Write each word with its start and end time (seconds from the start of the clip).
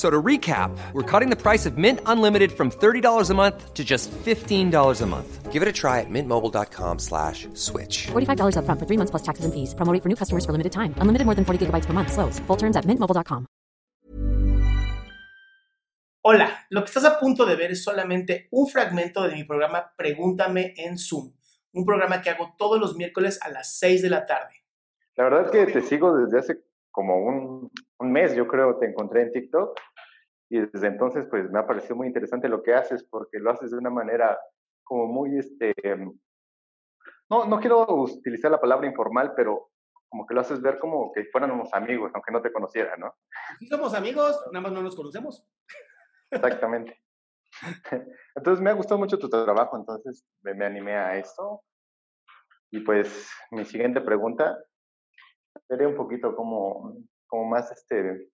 So 0.00 0.08
to 0.08 0.22
recap, 0.22 0.70
we're 0.94 1.02
cutting 1.02 1.28
the 1.28 1.36
price 1.36 1.66
of 1.66 1.76
Mint 1.76 2.00
Unlimited 2.06 2.52
from 2.52 2.70
$30 2.70 3.28
a 3.28 3.34
month 3.34 3.74
to 3.74 3.84
just 3.84 4.10
$15 4.24 5.02
a 5.02 5.06
month. 5.06 5.52
Give 5.52 5.60
it 5.60 5.68
a 5.68 5.72
try 5.72 6.00
at 6.00 6.08
mintmobile.com 6.08 6.98
slash 6.98 7.46
switch. 7.52 8.08
$45 8.08 8.56
upfront 8.56 8.78
for 8.80 8.86
three 8.88 8.96
months 8.96 9.10
plus 9.10 9.22
taxes 9.22 9.44
and 9.44 9.52
fees. 9.52 9.74
Promo 9.74 9.92
rate 9.92 10.02
for 10.02 10.08
new 10.08 10.16
customers 10.16 10.46
for 10.46 10.52
limited 10.52 10.72
time. 10.72 10.94
Unlimited 11.02 11.26
more 11.26 11.36
than 11.36 11.44
40 11.44 11.66
gigabytes 11.66 11.84
per 11.84 11.92
month. 11.92 12.16
Slows. 12.16 12.40
Full 12.48 12.56
terms 12.56 12.76
at 12.78 12.86
mintmobile.com. 12.86 13.44
Hola, 16.22 16.48
lo 16.70 16.80
que 16.80 16.88
estás 16.88 17.04
a 17.04 17.18
punto 17.20 17.44
de 17.44 17.56
ver 17.56 17.72
es 17.72 17.84
solamente 17.84 18.48
un 18.52 18.68
fragmento 18.68 19.22
de 19.28 19.34
mi 19.34 19.44
programa 19.44 19.92
Pregúntame 19.98 20.72
en 20.78 20.96
Zoom, 20.96 21.32
un 21.74 21.84
programa 21.84 22.22
que 22.22 22.30
hago 22.30 22.54
todos 22.56 22.80
los 22.80 22.96
miércoles 22.96 23.38
a 23.42 23.50
las 23.50 23.78
6 23.78 24.00
de 24.00 24.08
la 24.08 24.24
tarde. 24.24 24.64
La 25.16 25.24
verdad 25.24 25.44
es 25.44 25.50
que 25.50 25.66
te 25.66 25.82
sigo 25.82 26.16
desde 26.16 26.38
hace 26.38 26.70
como 26.90 27.16
un, 27.16 27.70
un 27.98 28.12
mes, 28.12 28.34
yo 28.34 28.46
creo, 28.46 28.76
te 28.78 28.86
encontré 28.86 29.22
en 29.22 29.32
TikTok 29.32 29.78
y 30.50 30.60
desde 30.60 30.88
entonces 30.88 31.26
pues 31.30 31.50
me 31.50 31.60
ha 31.60 31.66
parecido 31.66 31.96
muy 31.96 32.08
interesante 32.08 32.48
lo 32.48 32.62
que 32.62 32.74
haces 32.74 33.04
porque 33.04 33.38
lo 33.38 33.50
haces 33.50 33.70
de 33.70 33.78
una 33.78 33.90
manera 33.90 34.38
como 34.82 35.06
muy, 35.06 35.38
este, 35.38 35.72
no, 37.30 37.44
no 37.46 37.60
quiero 37.60 37.86
utilizar 37.88 38.50
la 38.50 38.60
palabra 38.60 38.88
informal, 38.88 39.32
pero 39.36 39.70
como 40.08 40.26
que 40.26 40.34
lo 40.34 40.40
haces 40.40 40.60
ver 40.60 40.80
como 40.80 41.12
que 41.12 41.26
fuéramos 41.26 41.72
amigos, 41.72 42.10
aunque 42.12 42.32
no 42.32 42.42
te 42.42 42.52
conociera, 42.52 42.96
¿no? 42.96 43.14
Sí 43.60 43.68
somos 43.68 43.94
amigos, 43.94 44.36
nada 44.50 44.62
más 44.62 44.72
no 44.72 44.82
nos 44.82 44.96
conocemos. 44.96 45.46
Exactamente. 46.28 47.00
Entonces 48.34 48.60
me 48.60 48.70
ha 48.70 48.74
gustado 48.74 48.98
mucho 48.98 49.18
tu 49.18 49.28
trabajo, 49.28 49.76
entonces 49.76 50.24
me, 50.42 50.54
me 50.54 50.64
animé 50.64 50.96
a 50.96 51.16
esto. 51.16 51.62
Y 52.72 52.80
pues 52.80 53.28
mi 53.50 53.64
siguiente 53.64 54.00
pregunta 54.00 54.56
sería 55.68 55.88
un 55.88 55.96
poquito 55.96 56.34
como, 56.34 56.96
como 57.26 57.44
más, 57.46 57.70
este, 57.72 58.30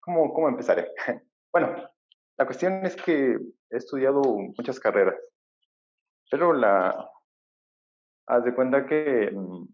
¿cómo, 0.00 0.32
¿cómo 0.32 0.48
empezaré? 0.48 0.90
Bueno, 1.52 1.90
la 2.38 2.46
cuestión 2.46 2.84
es 2.86 2.96
que 2.96 3.32
he 3.70 3.76
estudiado 3.76 4.22
muchas 4.56 4.78
carreras, 4.78 5.20
pero 6.30 6.52
la, 6.52 7.10
haz 8.26 8.44
de 8.44 8.54
cuenta 8.54 8.86
que 8.86 9.30
mm, 9.32 9.64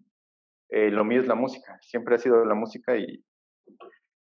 eh, 0.70 0.90
lo 0.90 1.04
mío 1.04 1.20
es 1.20 1.26
la 1.26 1.34
música, 1.34 1.78
siempre 1.82 2.14
ha 2.14 2.18
sido 2.18 2.44
la 2.44 2.54
música 2.54 2.96
y, 2.96 3.24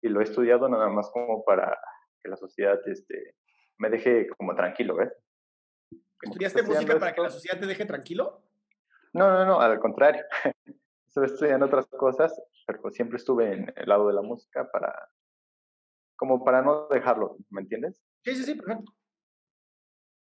y 0.02 0.08
lo 0.08 0.20
he 0.20 0.24
estudiado 0.24 0.68
nada 0.68 0.88
más 0.88 1.10
como 1.10 1.44
para 1.44 1.78
que 2.22 2.28
la 2.28 2.36
sociedad 2.36 2.78
este, 2.86 3.34
me 3.78 3.88
deje 3.88 4.28
como 4.36 4.54
tranquilo, 4.54 4.96
¿ves? 4.96 5.12
¿Estudiaste 6.22 6.62
música 6.62 6.98
para 6.98 7.14
que 7.14 7.22
la 7.22 7.30
sociedad 7.30 7.58
te 7.58 7.66
deje 7.66 7.86
tranquilo? 7.86 8.42
No, 9.12 9.30
no, 9.30 9.44
no, 9.44 9.60
al 9.60 9.78
contrario. 9.78 10.22
Estuve 11.06 11.26
estudiando 11.26 11.66
otras 11.66 11.86
cosas, 11.86 12.38
pero 12.66 12.90
siempre 12.90 13.16
estuve 13.16 13.52
en 13.52 13.72
el 13.74 13.88
lado 13.88 14.08
de 14.08 14.14
la 14.14 14.22
música 14.22 14.70
para, 14.70 15.10
como 16.18 16.44
para 16.44 16.62
no 16.62 16.88
dejarlo, 16.88 17.36
¿me 17.50 17.62
entiendes? 17.62 18.02
Sí, 18.24 18.34
sí, 18.34 18.42
sí, 18.42 18.54
perfecto. 18.56 18.92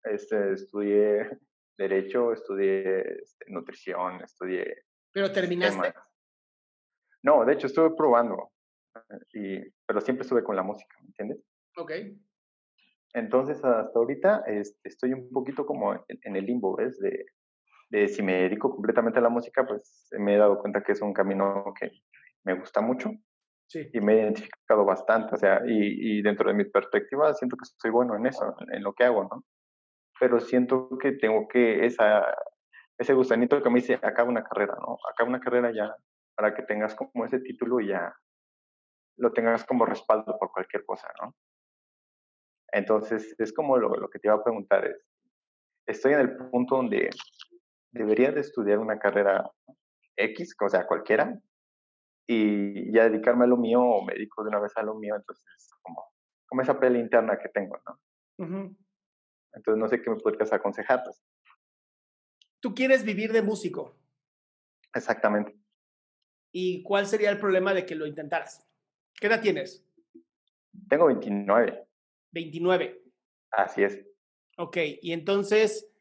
Este, 0.03 0.53
estudié 0.53 1.29
Derecho, 1.77 2.31
estudié 2.31 3.01
este, 3.21 3.45
Nutrición, 3.51 4.21
estudié... 4.23 4.83
¿Pero 5.13 5.31
terminaste? 5.31 5.91
temas. 5.91 6.07
No, 7.23 7.45
de 7.45 7.53
hecho 7.53 7.67
estuve 7.67 7.95
probando, 7.95 8.51
y, 9.33 9.59
pero 9.85 10.01
siempre 10.01 10.23
estuve 10.23 10.43
con 10.43 10.55
la 10.55 10.63
música, 10.63 10.95
¿me 11.01 11.07
entiendes? 11.07 11.43
Ok. 11.77 11.91
Entonces, 13.13 13.57
hasta 13.63 13.91
ahorita 13.93 14.43
este, 14.47 14.79
estoy 14.87 15.13
un 15.13 15.29
poquito 15.29 15.65
como 15.65 15.93
en, 15.93 16.03
en 16.07 16.35
el 16.35 16.45
limbo, 16.45 16.77
¿ves? 16.77 16.97
De, 16.99 17.25
de 17.89 18.07
si 18.07 18.23
me 18.23 18.43
dedico 18.43 18.71
completamente 18.71 19.19
a 19.19 19.21
la 19.21 19.29
música, 19.29 19.67
pues 19.67 20.07
me 20.17 20.35
he 20.35 20.37
dado 20.37 20.59
cuenta 20.59 20.81
que 20.81 20.93
es 20.93 21.01
un 21.01 21.13
camino 21.13 21.73
que 21.79 21.91
me 22.43 22.57
gusta 22.57 22.81
mucho 22.81 23.11
Sí. 23.71 23.89
y 23.93 24.01
me 24.01 24.15
he 24.15 24.23
identificado 24.23 24.83
bastante, 24.83 25.33
o 25.33 25.37
sea, 25.37 25.61
y, 25.65 26.17
y 26.17 26.21
dentro 26.21 26.49
de 26.49 26.53
mi 26.53 26.65
perspectiva 26.65 27.33
siento 27.33 27.55
que 27.55 27.63
soy 27.63 27.89
bueno 27.89 28.17
en 28.17 28.25
eso, 28.25 28.53
en, 28.69 28.83
lo 28.83 28.91
que 28.91 29.05
hago, 29.05 29.23
¿no? 29.23 29.45
Pero 30.19 30.41
siento 30.41 30.89
que 30.99 31.13
tengo 31.13 31.47
que 31.47 31.85
esa, 31.85 32.35
ese 32.97 33.13
gusanito 33.13 33.61
que 33.61 33.69
me 33.69 33.79
dice, 33.79 33.93
acaba 33.93 34.27
una 34.27 34.43
carrera, 34.43 34.75
¿no? 34.75 34.97
Acaba 35.09 35.29
una 35.29 35.39
carrera 35.39 35.71
ya, 35.73 35.95
para 36.35 36.53
que 36.53 36.63
tengas 36.63 36.95
como 36.95 37.23
ese 37.23 37.39
título 37.39 37.79
y 37.79 37.87
ya 37.87 38.13
lo 39.15 39.31
tengas 39.31 39.63
como 39.63 39.85
respaldo 39.85 40.37
por 40.37 40.51
cualquier 40.51 40.83
cosa, 40.83 41.07
¿no? 41.21 41.33
Entonces, 42.73 43.33
es 43.37 43.53
como 43.53 43.77
lo, 43.77 43.95
lo 43.95 44.09
que 44.09 44.19
te 44.19 44.27
iba 44.27 44.35
a 44.35 44.43
preguntar, 44.43 44.85
es, 44.85 45.01
estoy 45.87 46.11
en 46.11 46.19
el 46.19 46.35
punto 46.35 46.75
donde 46.75 47.09
debería 47.93 48.33
de 48.33 48.41
estudiar 48.41 48.79
una 48.79 48.99
carrera 48.99 49.49
X, 50.17 50.55
o 50.59 50.67
sea, 50.67 50.85
cualquiera, 50.85 51.39
y 52.27 52.93
ya 52.93 53.09
dedicarme 53.09 53.45
a 53.45 53.47
lo 53.47 53.57
mío 53.57 53.81
o 53.81 54.05
me 54.05 54.13
dedico 54.13 54.43
de 54.43 54.49
una 54.49 54.59
vez 54.59 54.75
a 54.77 54.83
lo 54.83 54.95
mío, 54.95 55.15
entonces 55.15 55.45
como, 55.81 56.05
como 56.47 56.61
esa 56.61 56.79
pelea 56.79 57.01
interna 57.01 57.37
que 57.37 57.49
tengo, 57.49 57.79
¿no? 57.85 58.75
Entonces 59.53 59.79
no 59.79 59.87
sé 59.87 60.01
qué 60.01 60.09
me 60.09 60.17
podrías 60.17 60.53
aconsejar. 60.53 61.03
pues. 61.03 61.21
Tú 62.59 62.73
quieres 62.73 63.03
vivir 63.03 63.31
de 63.33 63.41
músico. 63.41 63.97
Exactamente. 64.93 65.55
¿Y 66.53 66.83
cuál 66.83 67.05
sería 67.05 67.29
el 67.29 67.39
problema 67.39 67.73
de 67.73 67.85
que 67.85 67.95
lo 67.95 68.05
intentaras? 68.05 68.67
¿Qué 69.15 69.27
edad 69.27 69.41
tienes? 69.41 69.87
Tengo 70.89 71.07
29, 71.07 71.87
29. 72.31 73.03
así 73.51 73.83
es. 73.83 74.05
Ok, 74.57 74.77
y 75.01 75.13
entonces, 75.13 75.91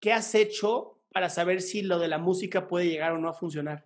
¿qué 0.00 0.12
has 0.12 0.34
hecho 0.34 0.97
para 1.12 1.28
saber 1.30 1.60
si 1.62 1.82
lo 1.82 1.98
de 1.98 2.08
la 2.08 2.18
música 2.18 2.66
puede 2.68 2.88
llegar 2.88 3.12
o 3.12 3.18
no 3.18 3.28
a 3.28 3.34
funcionar? 3.34 3.84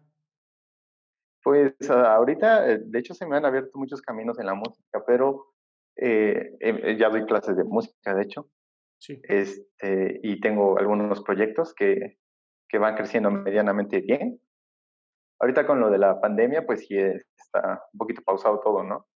Pues 1.43 1.75
a- 1.91 2.15
ahorita, 2.15 2.71
eh, 2.71 2.79
de 2.85 2.99
hecho, 2.99 3.15
se 3.15 3.27
me 3.27 3.37
han 3.37 3.45
abierto 3.45 3.71
muchos 3.79 4.01
caminos 4.01 4.39
en 4.39 4.47
la 4.47 4.55
música, 4.55 5.03
pero 5.07 5.55
eh, 5.97 6.53
eh, 6.61 6.97
ya 6.99 7.09
doy 7.09 7.25
clases 7.27 7.57
de 7.57 7.65
música, 7.65 8.15
de 8.15 8.23
hecho, 8.23 8.49
Sí. 8.99 9.21
este, 9.25 10.21
y 10.23 10.41
tengo 10.41 10.79
algunos 10.79 11.23
proyectos 11.23 11.75
que, 11.75 12.19
que 12.69 12.79
van 12.79 12.95
creciendo 12.95 13.31
medianamente 13.31 14.01
bien. 14.01 14.41
Ahorita 15.41 15.67
con 15.67 15.81
lo 15.81 15.91
de 15.91 15.99
la 15.99 16.21
pandemia, 16.21 16.65
pues 16.65 16.87
sí 16.87 16.97
eh, 16.97 17.21
está 17.37 17.83
un 17.93 17.99
poquito 17.99 18.23
pausado 18.23 18.61
todo, 18.61 18.85
¿no? 18.85 19.09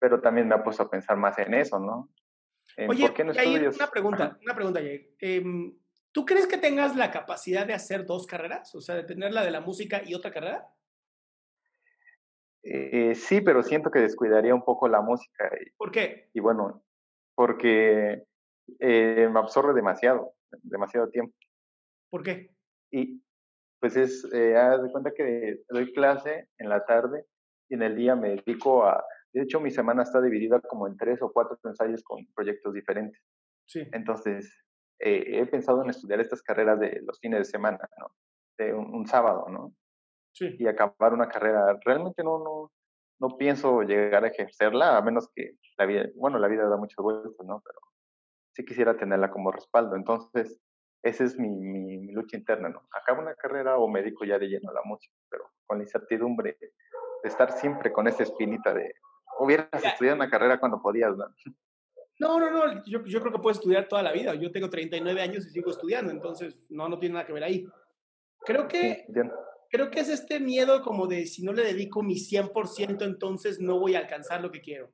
Pero 0.00 0.20
también 0.20 0.46
me 0.46 0.54
ha 0.54 0.62
puesto 0.62 0.84
a 0.84 0.90
pensar 0.90 1.16
más 1.16 1.36
en 1.38 1.54
eso, 1.54 1.80
¿no? 1.80 2.10
En 2.76 2.88
Oye, 2.88 3.06
¿por 3.06 3.14
qué 3.14 3.24
no 3.24 3.32
Yair, 3.32 3.68
una 3.74 3.88
pregunta, 3.88 4.38
una 4.44 4.54
pregunta, 4.54 4.80
Yair. 4.80 5.10
Em, 5.18 5.76
¿Tú 6.12 6.26
crees 6.26 6.46
que 6.46 6.58
tengas 6.58 6.94
la 6.94 7.10
capacidad 7.10 7.66
de 7.66 7.72
hacer 7.72 8.04
dos 8.04 8.26
carreras? 8.26 8.74
O 8.74 8.80
sea, 8.80 8.94
de 8.94 9.04
tener 9.04 9.32
la 9.32 9.44
de 9.44 9.50
la 9.50 9.60
música 9.60 10.02
y 10.04 10.14
otra 10.14 10.30
carrera. 10.30 10.68
Eh, 12.62 13.14
sí, 13.14 13.40
pero 13.40 13.62
siento 13.62 13.90
que 13.90 14.00
descuidaría 14.00 14.54
un 14.54 14.64
poco 14.64 14.88
la 14.88 15.00
música 15.00 15.50
y, 15.60 15.70
¿Por 15.70 15.90
qué? 15.90 16.30
y 16.32 16.40
bueno, 16.40 16.84
porque 17.34 18.24
eh, 18.78 19.28
me 19.32 19.38
absorbe 19.40 19.72
demasiado, 19.74 20.34
demasiado 20.62 21.08
tiempo. 21.08 21.34
¿Por 22.10 22.22
qué? 22.22 22.54
Y 22.90 23.20
pues 23.80 23.96
es, 23.96 24.24
eh, 24.32 24.54
haz 24.56 24.82
de 24.82 24.92
cuenta 24.92 25.12
que 25.12 25.62
doy 25.68 25.92
clase 25.92 26.48
en 26.58 26.68
la 26.68 26.84
tarde 26.84 27.26
y 27.68 27.74
en 27.74 27.82
el 27.82 27.96
día 27.96 28.14
me 28.14 28.36
dedico 28.36 28.84
a, 28.84 29.04
de 29.32 29.42
hecho 29.42 29.58
mi 29.58 29.72
semana 29.72 30.04
está 30.04 30.20
dividida 30.20 30.60
como 30.60 30.86
en 30.86 30.96
tres 30.96 31.20
o 31.22 31.32
cuatro 31.32 31.58
ensayos 31.64 32.04
con 32.04 32.24
proyectos 32.34 32.74
diferentes. 32.74 33.20
Sí. 33.66 33.82
Entonces, 33.92 34.54
eh, 35.02 35.40
he 35.40 35.46
pensado 35.46 35.82
en 35.82 35.90
estudiar 35.90 36.20
estas 36.20 36.42
carreras 36.42 36.78
de 36.80 37.00
los 37.02 37.18
fines 37.20 37.40
de 37.40 37.44
semana, 37.44 37.88
¿no? 37.98 38.14
De 38.58 38.72
un, 38.72 38.94
un 38.94 39.06
sábado, 39.06 39.46
¿no? 39.48 39.74
Sí. 40.34 40.56
y 40.58 40.66
acabar 40.66 41.12
una 41.12 41.28
carrera. 41.28 41.78
Realmente 41.84 42.24
no, 42.24 42.38
no, 42.38 42.72
no 43.20 43.36
pienso 43.36 43.82
llegar 43.82 44.24
a 44.24 44.28
ejercerla, 44.28 44.96
a 44.96 45.02
menos 45.02 45.28
que 45.34 45.56
la 45.76 45.86
vida, 45.86 46.06
bueno, 46.16 46.38
la 46.38 46.48
vida 46.48 46.68
da 46.68 46.76
muchas 46.76 46.96
vueltas, 46.96 47.46
¿no? 47.46 47.62
Pero 47.64 47.78
sí 48.54 48.64
quisiera 48.64 48.96
tenerla 48.96 49.30
como 49.30 49.52
respaldo. 49.52 49.96
Entonces, 49.96 50.58
esa 51.02 51.24
es 51.24 51.38
mi, 51.38 51.48
mi, 51.48 51.98
mi 51.98 52.12
lucha 52.12 52.36
interna, 52.36 52.68
¿no? 52.68 52.88
Acabo 52.92 53.20
una 53.20 53.34
carrera 53.34 53.76
o 53.76 53.88
me 53.88 54.02
dedico 54.02 54.24
ya 54.24 54.38
de 54.38 54.48
lleno 54.48 54.70
a 54.70 54.74
la 54.74 54.82
música, 54.84 55.14
pero 55.28 55.44
con 55.66 55.78
la 55.78 55.84
incertidumbre 55.84 56.56
estar 57.24 57.52
siempre 57.52 57.92
con 57.92 58.08
esa 58.08 58.22
espinita 58.22 58.72
de, 58.74 58.94
hubieras 59.38 59.68
estudiado 59.84 60.16
una 60.16 60.30
carrera 60.30 60.58
cuando 60.58 60.80
podías, 60.80 61.16
¿no? 61.16 61.26
No, 62.18 62.38
no, 62.38 62.50
no, 62.50 62.84
yo, 62.84 63.04
yo, 63.04 63.20
creo 63.20 63.32
que 63.32 63.38
puedes 63.38 63.58
estudiar 63.58 63.88
toda 63.88 64.02
la 64.02 64.12
vida. 64.12 64.34
Yo 64.34 64.52
tengo 64.52 64.70
39 64.70 65.20
años 65.20 65.46
y 65.46 65.50
sigo 65.50 65.70
estudiando, 65.70 66.12
entonces 66.12 66.56
no, 66.68 66.88
no 66.88 66.98
tiene 66.98 67.14
nada 67.14 67.26
que 67.26 67.32
ver 67.32 67.44
ahí. 67.44 67.66
Creo 68.44 68.68
que, 68.68 69.06
creo 69.70 69.90
que 69.90 70.00
es 70.00 70.08
este 70.08 70.40
miedo 70.40 70.82
como 70.82 71.06
de 71.06 71.26
si 71.26 71.42
no 71.42 71.52
le 71.52 71.64
dedico 71.64 72.02
mi 72.02 72.14
100%, 72.14 73.02
entonces 73.02 73.60
no 73.60 73.78
voy 73.78 73.94
a 73.94 74.00
alcanzar 74.00 74.40
lo 74.40 74.50
que 74.50 74.60
quiero. 74.60 74.92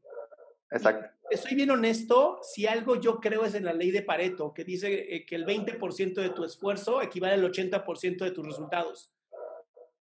Exacto. 0.70 1.08
Soy 1.36 1.54
bien 1.54 1.70
honesto, 1.70 2.40
si 2.42 2.66
algo 2.66 2.96
yo 2.96 3.20
creo 3.20 3.44
es 3.44 3.54
en 3.54 3.64
la 3.64 3.72
ley 3.72 3.90
de 3.90 4.02
Pareto, 4.02 4.54
que 4.54 4.64
dice 4.64 5.14
eh, 5.14 5.26
que 5.26 5.34
el 5.34 5.44
20% 5.44 6.14
de 6.14 6.30
tu 6.30 6.44
esfuerzo 6.44 7.02
equivale 7.02 7.34
al 7.34 7.52
80% 7.52 8.24
de 8.24 8.30
tus 8.30 8.46
resultados. 8.46 9.12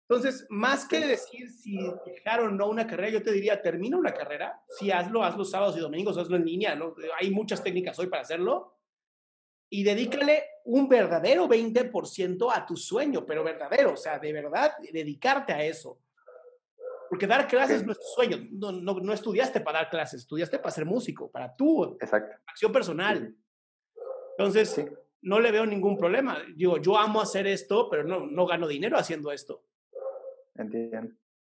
Entonces, 0.08 0.47
más 0.50 0.87
que 0.87 1.00
decir 1.00 1.50
si 1.50 1.76
dejar 2.06 2.41
o 2.41 2.50
no 2.50 2.69
una 2.69 2.87
carrera, 2.87 3.11
yo 3.11 3.23
te 3.23 3.32
diría, 3.32 3.61
termina 3.61 3.97
una 3.97 4.14
carrera, 4.14 4.62
si 4.69 4.93
hazlo, 4.93 5.25
hazlo 5.25 5.44
sábados 5.44 5.76
y 5.76 5.81
domingos, 5.81 6.17
hazlo 6.17 6.37
en 6.37 6.44
línea, 6.44 6.76
¿no? 6.76 6.94
Hay 7.19 7.31
muchas 7.31 7.62
técnicas 7.62 7.99
hoy 7.99 8.06
para 8.06 8.23
hacerlo. 8.23 8.76
Y 9.69 9.82
dedícale 9.82 10.44
un 10.67 10.88
verdadero 10.88 11.49
20% 11.49 12.53
a 12.55 12.64
tu 12.64 12.76
sueño, 12.76 13.26
pero 13.26 13.43
verdadero, 13.43 13.94
o 13.94 13.97
sea, 13.97 14.20
de 14.20 14.32
verdad, 14.32 14.75
dedicarte 14.93 15.53
a 15.53 15.64
eso. 15.64 15.99
Porque 17.11 17.26
dar 17.26 17.49
clases 17.49 17.85
no 17.85 17.91
es 17.91 17.99
tu 17.99 18.06
sueño, 18.14 18.47
no, 18.53 18.70
no, 18.70 19.00
no 19.00 19.12
estudiaste 19.12 19.61
para 19.61 19.81
dar 19.81 19.91
clases, 19.91 20.20
estudiaste 20.20 20.61
para 20.61 20.70
ser 20.70 20.85
músico, 20.85 21.29
para 21.32 21.55
tu 21.56 21.99
acción 22.47 22.70
personal. 22.70 23.35
Entonces, 24.38 24.85
no 25.23 25.41
le 25.41 25.50
veo 25.50 25.67
ningún 25.67 25.99
problema. 25.99 26.38
Digo, 26.55 26.79
yo 26.79 26.97
amo 26.97 27.20
hacer 27.20 27.49
esto, 27.49 27.91
pero 27.91 28.05
no, 28.05 28.26
no 28.26 28.47
gano 28.47 28.69
dinero 28.69 28.97
haciendo 28.97 29.32
esto. 29.32 29.64
Entiendo. 30.58 31.14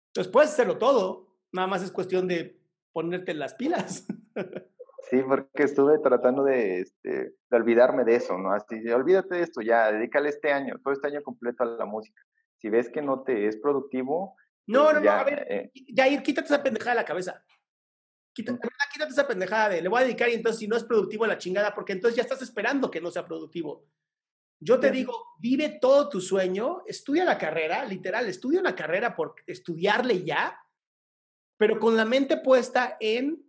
Entonces 0.08 0.32
puedes 0.32 0.50
hacerlo 0.50 0.78
todo, 0.78 1.28
nada 1.52 1.68
más 1.68 1.82
es 1.82 1.92
cuestión 1.92 2.26
de 2.28 2.60
ponerte 2.92 3.34
las 3.34 3.54
pilas. 3.54 4.06
Sí, 5.10 5.22
porque 5.26 5.62
estuve 5.62 5.98
tratando 6.00 6.44
de, 6.44 6.80
este, 6.80 7.10
de 7.48 7.56
olvidarme 7.56 8.04
de 8.04 8.16
eso, 8.16 8.36
¿no? 8.36 8.52
Así, 8.52 8.76
olvídate 8.90 9.36
de 9.36 9.42
esto 9.42 9.62
ya, 9.62 9.90
dedícale 9.90 10.28
este 10.28 10.52
año, 10.52 10.78
todo 10.82 10.92
este 10.92 11.06
año 11.06 11.22
completo 11.22 11.62
a 11.62 11.66
la 11.66 11.86
música. 11.86 12.20
Si 12.58 12.68
ves 12.68 12.90
que 12.90 13.00
no 13.00 13.22
te 13.22 13.46
es 13.46 13.56
productivo. 13.56 14.36
No, 14.66 14.84
pues 14.84 14.96
no, 14.96 15.00
no, 15.00 15.10
a 15.10 15.24
ver, 15.24 15.46
eh. 15.48 15.72
Jair, 15.94 16.22
quítate 16.22 16.48
esa 16.48 16.62
pendejada 16.62 16.90
de 16.90 16.96
la 16.96 17.04
cabeza. 17.06 17.42
Quítate, 18.34 18.68
quítate 18.92 19.12
esa 19.12 19.26
pendejada 19.26 19.70
de 19.70 19.82
le 19.82 19.88
voy 19.88 20.02
a 20.02 20.04
dedicar 20.04 20.28
y 20.28 20.34
entonces 20.34 20.58
si 20.58 20.68
no 20.68 20.76
es 20.76 20.84
productivo 20.84 21.26
la 21.26 21.38
chingada, 21.38 21.74
porque 21.74 21.92
entonces 21.92 22.16
ya 22.16 22.22
estás 22.22 22.42
esperando 22.42 22.90
que 22.90 23.00
no 23.00 23.10
sea 23.10 23.24
productivo. 23.24 23.86
Yo 24.60 24.80
te 24.80 24.90
digo, 24.90 25.36
vive 25.38 25.78
todo 25.80 26.08
tu 26.08 26.20
sueño, 26.20 26.82
estudia 26.86 27.24
la 27.24 27.38
carrera, 27.38 27.84
literal, 27.84 28.26
estudia 28.26 28.60
una 28.60 28.74
carrera 28.74 29.14
por 29.14 29.36
estudiarle 29.46 30.24
ya, 30.24 30.58
pero 31.56 31.78
con 31.78 31.96
la 31.96 32.04
mente 32.04 32.38
puesta 32.38 32.96
en, 32.98 33.44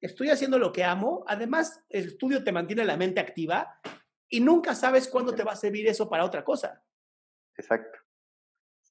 estoy 0.00 0.30
haciendo 0.30 0.58
lo 0.58 0.72
que 0.72 0.84
amo, 0.84 1.24
además 1.26 1.84
el 1.88 2.06
estudio 2.06 2.44
te 2.44 2.52
mantiene 2.52 2.84
la 2.84 2.96
mente 2.96 3.20
activa 3.20 3.80
y 4.28 4.40
nunca 4.40 4.74
sabes 4.74 5.08
cuándo 5.08 5.34
te 5.34 5.42
va 5.42 5.52
a 5.52 5.56
servir 5.56 5.88
eso 5.88 6.08
para 6.08 6.24
otra 6.24 6.44
cosa. 6.44 6.84
Exacto. 7.56 7.98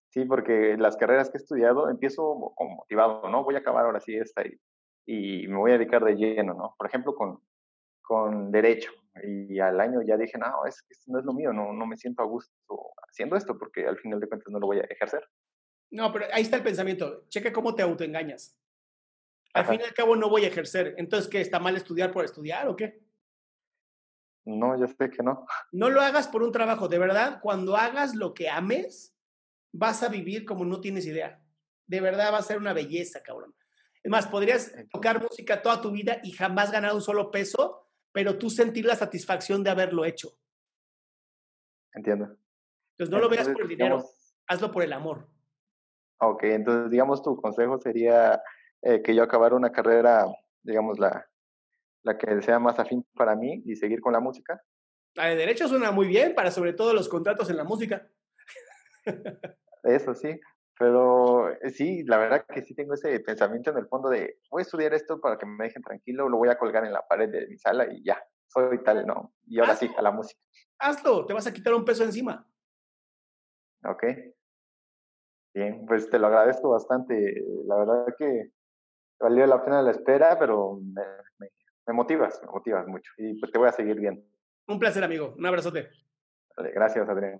Sí, 0.10 0.26
porque 0.26 0.76
las 0.78 0.98
carreras 0.98 1.30
que 1.30 1.38
he 1.38 1.42
estudiado 1.42 1.90
empiezo 1.90 2.54
como 2.56 2.76
motivado, 2.76 3.30
¿no? 3.30 3.46
Voy 3.46 3.56
a 3.56 3.60
acabar 3.60 3.86
ahora 3.86 4.02
sí 4.02 4.14
esta 4.14 4.44
y, 4.46 4.60
y 5.06 5.48
me 5.48 5.56
voy 5.56 5.72
a 5.72 5.78
dedicar 5.78 6.04
de 6.04 6.16
lleno, 6.16 6.54
¿no? 6.54 6.76
Por 6.78 6.88
ejemplo, 6.88 7.16
con, 7.16 7.42
con 8.02 8.52
derecho 8.52 8.92
y 9.24 9.60
al 9.60 9.80
año 9.80 10.02
ya 10.02 10.18
dije, 10.18 10.38
no, 10.38 10.66
es 10.66 10.86
esto 10.90 11.12
no 11.12 11.20
es 11.20 11.26
lo 11.26 11.34
mío, 11.34 11.52
no, 11.52 11.74
no 11.74 11.86
me 11.86 11.98
siento 11.98 12.22
a 12.22 12.26
gusto 12.26 12.54
haciendo 13.10 13.36
esto 13.36 13.58
porque 13.58 13.86
al 13.86 13.98
final 13.98 14.20
de 14.20 14.28
cuentas 14.28 14.52
no 14.52 14.60
lo 14.60 14.68
voy 14.68 14.80
a 14.80 14.84
ejercer. 14.84 15.28
No, 15.92 16.12
pero 16.14 16.26
ahí 16.32 16.44
está 16.44 16.56
el 16.56 16.64
pensamiento. 16.64 17.26
Checa 17.28 17.52
cómo 17.52 17.76
te 17.76 17.84
autoengañas. 17.84 18.58
Al 19.54 19.66
fin 19.66 19.82
y 19.82 19.84
al 19.84 19.94
cabo 19.94 20.16
no 20.16 20.30
voy 20.30 20.46
a 20.46 20.48
ejercer. 20.48 20.96
Entonces, 20.98 21.30
¿qué? 21.30 21.42
¿Está 21.42 21.60
mal 21.60 21.76
estudiar 21.76 22.12
por 22.12 22.24
estudiar 22.24 22.70
o 22.70 22.76
qué? 22.78 23.04
No, 24.46 24.80
yo 24.80 24.88
sé 24.88 25.10
que 25.10 25.22
no. 25.22 25.46
No 25.74 25.90
lo 25.90 26.00
hagas 26.00 26.30
por 26.30 26.44
un 26.44 26.54
trabajo. 26.54 26.88
De 26.88 26.98
verdad, 26.98 27.40
cuando 27.42 27.76
hagas 27.76 28.16
lo 28.16 28.34
que 28.34 28.50
ames, 28.50 29.14
vas 29.74 30.04
a 30.04 30.08
vivir 30.08 30.46
como 30.46 30.64
no 30.64 30.80
tienes 30.80 31.06
idea. 31.06 31.44
De 31.86 32.00
verdad 32.00 32.32
va 32.32 32.38
a 32.38 32.44
ser 32.44 32.58
una 32.58 32.72
belleza, 32.72 33.22
cabrón. 33.22 33.54
Es 34.02 34.10
más, 34.10 34.28
podrías 34.28 34.74
tocar 34.90 35.22
música 35.22 35.62
toda 35.62 35.82
tu 35.82 35.92
vida 35.92 36.22
y 36.24 36.32
jamás 36.32 36.72
ganar 36.72 36.96
un 36.96 37.02
solo 37.02 37.30
peso 37.30 37.81
pero 38.12 38.38
tú 38.38 38.50
sentir 38.50 38.86
la 38.86 38.96
satisfacción 38.96 39.64
de 39.64 39.70
haberlo 39.70 40.06
hecho. 40.06 40.30
Entiendo. 41.94 42.38
Entonces 42.98 43.12
no 43.12 43.20
lo 43.20 43.30
veas 43.30 43.50
por 43.50 43.62
el 43.62 43.68
dinero, 43.68 44.04
hazlo 44.48 44.72
por 44.72 44.84
el 44.84 44.94
amor. 44.94 45.28
Ok, 46.20 46.44
entonces 46.44 46.92
digamos 46.92 47.24
tu 47.24 47.36
consejo 47.36 47.80
sería 47.80 48.42
eh, 48.82 49.02
que 49.02 49.16
yo 49.16 49.24
acabara 49.24 49.56
una 49.56 49.72
carrera, 49.72 50.26
digamos, 50.62 51.00
la, 51.00 51.28
la 52.04 52.18
que 52.18 52.42
sea 52.42 52.60
más 52.60 52.80
afín 52.80 53.06
para 53.16 53.36
mí 53.36 53.62
y 53.66 53.76
seguir 53.76 54.02
con 54.02 54.14
la 54.14 54.20
música. 54.20 54.64
La 55.16 55.26
de 55.26 55.36
derecho 55.36 55.68
suena 55.68 55.92
muy 55.92 56.08
bien 56.08 56.36
para 56.36 56.52
sobre 56.52 56.74
todo 56.74 56.94
los 56.94 57.10
contratos 57.10 57.50
en 57.50 57.58
la 57.58 57.64
música. 57.64 58.08
Eso 59.84 60.14
sí, 60.14 60.40
pero 60.82 61.52
eh, 61.52 61.70
sí, 61.70 62.04
la 62.06 62.18
verdad 62.18 62.44
que 62.52 62.64
sí 62.64 62.74
tengo 62.74 62.96
ese 62.96 63.20
pensamiento 63.20 63.70
en 63.70 63.78
el 63.78 63.86
fondo 63.86 64.10
de, 64.10 64.40
voy 64.50 64.62
a 64.62 64.64
estudiar 64.64 64.96
esto 64.96 65.22
para 65.22 65.38
que 65.38 65.46
me 65.46 65.66
dejen 65.66 65.84
tranquilo, 65.84 66.28
lo 66.28 66.38
voy 66.38 66.50
a 66.50 66.58
colgar 66.58 66.84
en 66.84 66.92
la 66.92 67.08
pared 67.08 67.30
de 67.30 67.46
mi 67.46 67.56
sala 67.60 67.86
y 67.86 68.04
ya, 68.04 68.20
soy 68.48 68.82
tal, 68.82 69.06
¿no? 69.06 69.32
Y 69.46 69.60
ahora 69.60 69.76
sí, 69.76 69.88
a 69.96 70.02
la 70.02 70.10
música. 70.10 70.42
Hazlo, 70.80 71.28
te 71.28 71.34
vas 71.34 71.46
a 71.46 71.54
quitar 71.54 71.76
un 71.76 71.86
peso 71.86 72.04
encima. 72.04 72.48
Ok. 73.84 74.06
Bien, 75.54 75.86
pues 75.86 76.10
te 76.10 76.18
lo 76.18 76.26
agradezco 76.26 76.72
bastante. 76.72 77.36
La 77.68 77.76
verdad 77.76 78.16
que 78.18 78.50
valió 79.20 79.46
la 79.46 79.64
pena 79.64 79.84
la 79.84 79.92
espera, 79.92 80.40
pero 80.40 80.80
me, 80.82 81.04
me 81.86 81.94
motivas, 81.94 82.42
me 82.44 82.52
motivas 82.54 82.88
mucho. 82.88 83.12
Y 83.20 83.40
pues 83.40 83.52
te 83.52 83.60
voy 83.60 83.70
a 83.70 83.74
seguir 83.74 84.00
viendo. 84.00 84.24
Un 84.68 84.80
placer, 84.80 85.04
amigo. 85.04 85.36
Un 85.38 85.46
abrazote. 85.46 85.90
Vale, 86.58 86.72
gracias, 86.72 87.08
Adrián. 87.08 87.40